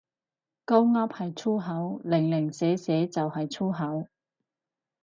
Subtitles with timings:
[0.65, 4.07] 鳩噏係粗口，零零舍舍就係粗口